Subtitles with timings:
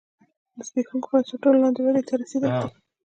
[0.55, 2.69] د زبېښونکو بنسټونو لاندې ودې ته رسېدلی دی